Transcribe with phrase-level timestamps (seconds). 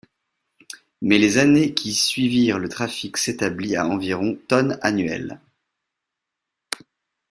[1.03, 5.39] Mais les années qui suivirent le trafic s'établit à environ tonnes annuelles.